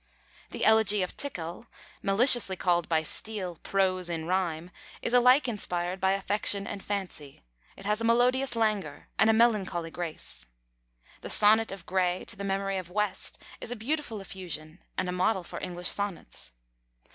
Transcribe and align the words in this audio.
The 0.49 0.65
elegy 0.65 1.03
of 1.03 1.15
Tickell, 1.15 1.67
maliciously 2.01 2.55
called 2.55 2.89
by 2.89 3.03
Steele 3.03 3.57
"prose 3.61 4.09
in 4.09 4.25
rhyme," 4.25 4.71
is 5.03 5.13
alike 5.13 5.47
inspired 5.47 6.01
by 6.01 6.13
affection 6.13 6.65
and 6.65 6.83
fancy; 6.83 7.41
it 7.77 7.85
has 7.85 8.01
a 8.01 8.03
melodious 8.03 8.55
languor, 8.55 9.09
and 9.19 9.29
a 9.29 9.33
melancholy 9.33 9.91
grace. 9.91 10.47
The 11.21 11.29
sonnet 11.29 11.71
of 11.71 11.85
Gray 11.85 12.25
to 12.25 12.35
the 12.35 12.43
memory 12.43 12.79
of 12.79 12.89
West 12.89 13.37
is 13.59 13.69
a 13.69 13.75
beautiful 13.75 14.21
effusion, 14.21 14.79
and 14.97 15.07
a 15.07 15.11
model 15.11 15.43
for 15.43 15.61
English 15.61 15.89
sonnets. 15.89 16.51